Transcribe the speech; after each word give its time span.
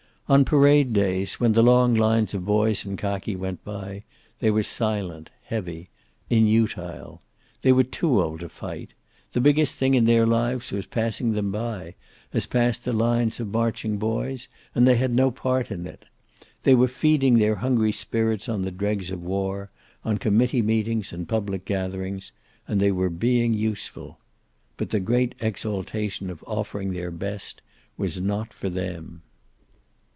On 0.29 0.45
parade 0.45 0.93
days, 0.93 1.41
when 1.41 1.51
the 1.51 1.61
long 1.61 1.93
lines 1.93 2.33
of 2.33 2.45
boys 2.45 2.85
in 2.85 2.95
khaki 2.95 3.35
went 3.35 3.65
by, 3.65 4.05
they 4.39 4.49
were 4.49 4.63
silent, 4.63 5.29
heavy, 5.43 5.89
inutile. 6.29 7.21
They 7.63 7.73
were 7.73 7.83
too 7.83 8.21
old 8.23 8.39
to 8.39 8.47
fight. 8.47 8.93
The 9.33 9.41
biggest 9.41 9.75
thing 9.75 9.93
in 9.93 10.05
their 10.05 10.25
lives 10.25 10.71
was 10.71 10.85
passing 10.85 11.33
them 11.33 11.51
by, 11.51 11.95
as 12.31 12.45
passed 12.45 12.85
the 12.85 12.93
lines 12.93 13.41
of 13.41 13.49
marching 13.49 13.97
boys, 13.97 14.47
and 14.73 14.87
they 14.87 14.95
had 14.95 15.13
no 15.13 15.31
part 15.31 15.69
in 15.69 15.85
it. 15.85 16.05
They 16.63 16.75
were 16.75 16.87
feeding 16.87 17.37
their 17.37 17.55
hungry 17.55 17.91
spirits 17.91 18.47
on 18.47 18.61
the 18.61 18.71
dregs 18.71 19.11
of 19.11 19.21
war, 19.21 19.69
on 20.05 20.17
committee 20.17 20.61
meetings 20.61 21.11
and 21.11 21.27
public 21.27 21.65
gatherings, 21.65 22.31
and 22.69 22.79
they 22.79 22.93
were 22.93 23.09
being 23.09 23.53
useful. 23.53 24.17
But 24.77 24.91
the 24.91 25.01
great 25.01 25.35
exaltation 25.41 26.29
of 26.29 26.41
offering 26.47 26.93
their 26.93 27.11
best 27.11 27.59
was 27.97 28.21
not 28.21 28.53
for 28.53 28.69
them. 28.69 29.23